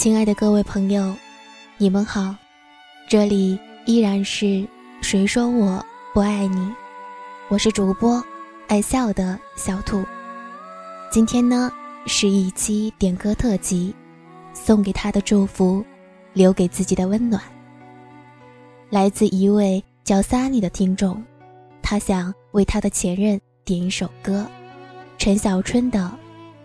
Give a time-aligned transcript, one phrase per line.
[0.00, 1.14] 亲爱的各位朋友，
[1.76, 2.34] 你们好，
[3.06, 4.66] 这里依然是
[5.02, 5.84] 谁说我
[6.14, 6.72] 不爱你？
[7.48, 8.24] 我是主播
[8.66, 10.02] 爱笑的小兔。
[11.12, 11.70] 今天呢
[12.06, 13.94] 是一期点歌特辑，
[14.54, 15.84] 送给他的祝福，
[16.32, 17.42] 留给自己的温暖。
[18.88, 21.22] 来自一位叫 Sunny 的听众，
[21.82, 24.46] 他想为他的前任点一首歌，
[25.18, 25.98] 陈小春的《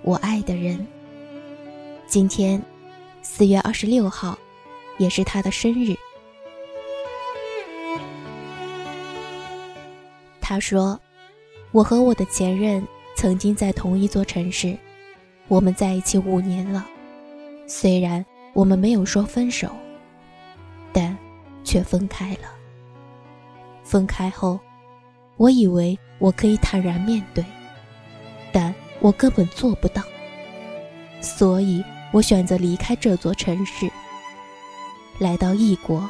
[0.04, 0.78] 我爱的人》。
[2.08, 2.64] 今天。
[3.28, 4.38] 四月二十六号，
[5.00, 5.96] 也是他的生日。
[10.40, 10.98] 他说
[11.74, 14.78] ：“我和我的前任曾经在同一座城市，
[15.48, 16.86] 我们在一起五年了。
[17.66, 19.70] 虽然我们没有说分手，
[20.94, 21.18] 但
[21.64, 22.48] 却分开了。
[23.84, 24.60] 分开后，
[25.38, 27.44] 我以为我可以坦然面对，
[28.54, 30.04] 但我根本做不到。
[31.22, 31.84] 所以。”
[32.16, 33.92] 我选择离开这座城市，
[35.20, 36.10] 来到异国。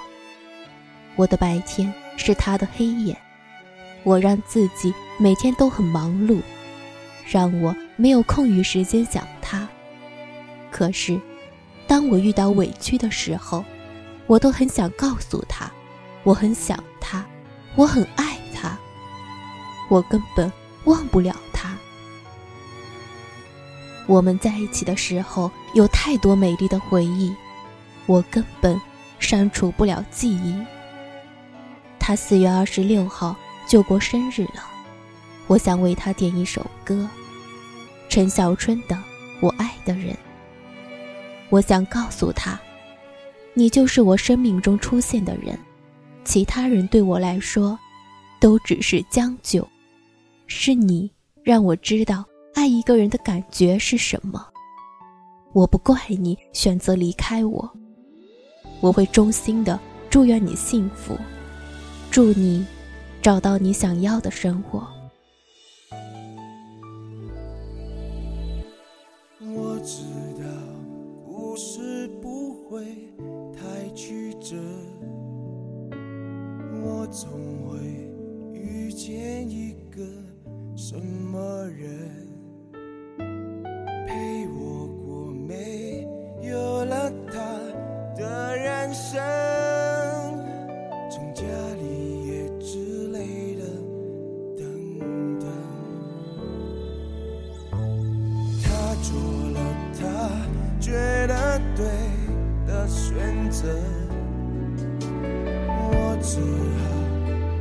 [1.16, 3.18] 我的白天是他的黑夜，
[4.04, 6.40] 我让自己每天都很忙碌，
[7.28, 9.68] 让我没有空余时间想他。
[10.70, 11.20] 可是，
[11.88, 13.66] 当我遇到委屈的时候，
[14.28, 15.72] 我都很想告诉他，
[16.22, 17.26] 我很想他，
[17.76, 18.78] 我很爱他，
[19.90, 21.36] 我根本忘不了。
[24.08, 27.34] 我们在一起的时候有太多美丽的回忆，
[28.06, 28.80] 我根本
[29.20, 30.56] 删除不了记忆。
[32.00, 33.36] 他四月二十六号
[33.68, 34.64] 就过生日了，
[35.48, 37.10] 我想为他点一首歌，
[38.08, 38.96] 陈小春的
[39.42, 40.14] 《我爱的人》。
[41.50, 42.60] 我想告诉他，
[43.56, 45.58] 你就是我生命中出现的人，
[46.24, 47.78] 其他人对我来说
[48.40, 49.68] 都只是将就，
[50.46, 51.10] 是你
[51.44, 52.24] 让我知道。
[52.56, 54.44] 爱一个人的感觉是什么？
[55.52, 57.70] 我不怪你选择离开我，
[58.80, 59.80] 我会衷心的
[60.10, 61.16] 祝愿你幸福，
[62.10, 62.66] 祝你
[63.22, 64.88] 找到你想要的生活。
[69.42, 70.02] 我知
[70.42, 70.50] 道
[71.26, 72.84] 故事不会
[73.54, 74.56] 太曲折，
[76.82, 77.30] 我总
[77.68, 77.78] 会
[78.54, 80.02] 遇见一个
[80.76, 81.55] 什么
[99.06, 99.14] 做
[99.52, 99.60] 了
[100.00, 100.04] 他
[100.80, 100.94] 觉
[101.28, 101.86] 得对
[102.66, 103.68] 的选择
[105.68, 106.40] 我只
[106.82, 106.84] 好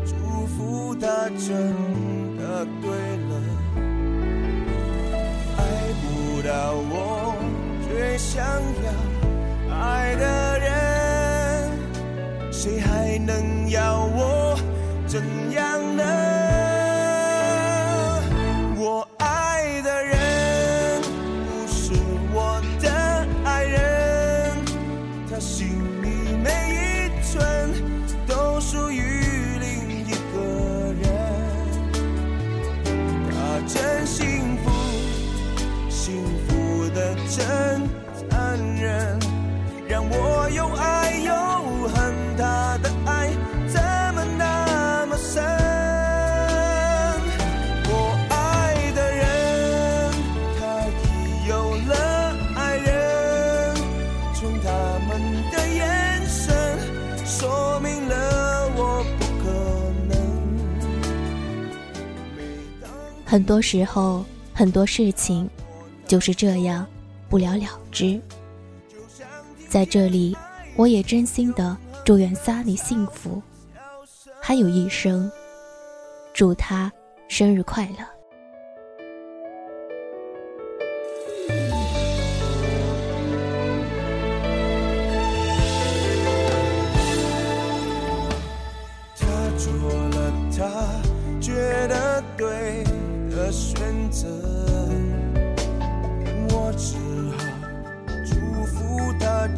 [0.06, 0.12] 祝
[0.46, 1.52] 福他，真
[2.38, 2.88] 的对
[3.28, 3.32] 了。
[5.58, 5.60] 爱
[6.00, 6.50] 不到
[6.90, 7.36] 我
[7.86, 8.42] 最想
[8.86, 8.88] 要
[9.76, 10.64] 爱的人，
[12.50, 14.58] 谁还能要我
[15.06, 15.20] 怎
[15.52, 16.02] 样呢？
[25.34, 25.66] 的心
[26.00, 26.23] 里。
[63.24, 65.48] 很多时候，很多事情
[66.06, 66.86] 就是这样
[67.28, 68.20] 不了了之。
[69.68, 70.36] 在这里，
[70.76, 73.42] 我也真心的祝愿萨尼幸福，
[74.40, 75.30] 还有一生，
[76.32, 76.92] 祝他
[77.28, 78.13] 生日快乐。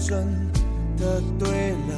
[0.07, 0.25] 真
[0.97, 1.93] 的对了。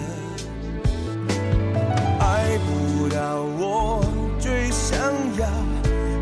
[2.18, 4.02] 爱不到我
[4.38, 4.98] 最想
[5.38, 5.46] 要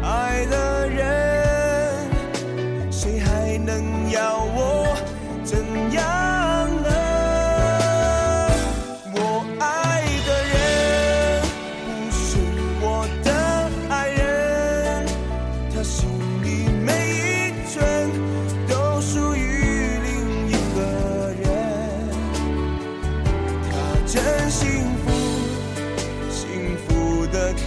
[0.02, 2.10] 爱的人，
[2.90, 4.75] 谁还能要我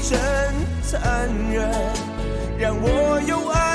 [0.01, 0.19] 真
[0.81, 1.69] 残忍，
[2.57, 3.68] 让我又爱。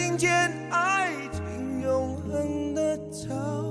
[0.00, 3.69] 听见爱情永恒的潮